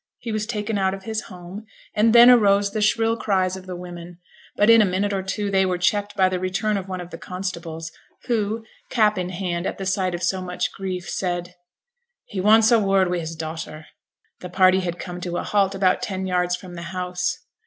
[0.17, 1.63] He was taken out of his home,
[1.93, 4.17] and then arose the shrill cries of the women;
[4.55, 7.11] but in a minute or two they were checked by the return of one of
[7.11, 7.91] the constables,
[8.25, 11.53] who, cap in hand at the sight of so much grief, said,
[12.25, 13.85] 'He wants a word wi' his daughter.'
[14.39, 17.37] The party had come to a halt about ten yards from the house.